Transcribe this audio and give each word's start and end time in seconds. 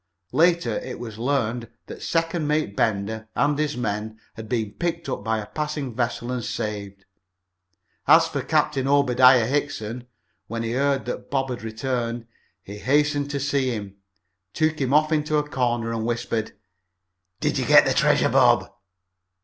Later 0.31 0.79
it 0.79 0.97
was 0.97 1.19
learned 1.19 1.69
that 1.85 2.01
Second 2.01 2.47
Mate 2.47 2.75
Bender 2.75 3.27
and 3.35 3.55
his 3.59 3.77
men 3.77 4.19
had 4.33 4.49
been 4.49 4.71
picked 4.71 5.07
up 5.07 5.23
by 5.23 5.37
a 5.37 5.45
passing 5.45 5.93
vessel 5.93 6.31
and 6.31 6.43
saved. 6.43 7.05
As 8.07 8.27
for 8.27 8.41
Captain 8.41 8.87
Obediah 8.87 9.45
Hickson, 9.45 10.07
when 10.47 10.63
he 10.63 10.71
heard 10.71 11.05
that 11.05 11.29
Bob 11.29 11.51
had 11.51 11.61
returned, 11.61 12.25
he 12.63 12.79
hastened 12.79 13.29
to 13.29 13.39
see 13.39 13.69
him, 13.69 13.95
took 14.53 14.81
him 14.81 14.91
off 14.91 15.11
into 15.11 15.37
a 15.37 15.47
corner 15.47 15.93
and 15.93 16.03
whispered: 16.03 16.53
"Did 17.39 17.59
ye 17.59 17.65
git 17.67 17.85
th' 17.85 17.95
treasure, 17.95 18.29
Bob?" 18.29 18.71